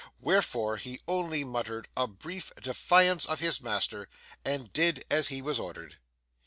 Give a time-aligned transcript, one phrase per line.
[0.19, 4.09] Wherefore, he only muttered a brief defiance of his master,
[4.43, 5.97] and did as he was ordered.